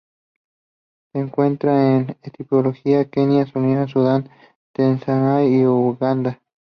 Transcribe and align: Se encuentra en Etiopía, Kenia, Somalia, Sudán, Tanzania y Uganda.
Se 1.11 1.19
encuentra 1.19 1.95
en 1.95 2.17
Etiopía, 2.23 3.05
Kenia, 3.11 3.45
Somalia, 3.45 3.87
Sudán, 3.87 4.31
Tanzania 4.73 5.45
y 5.45 5.63
Uganda. 5.63 6.41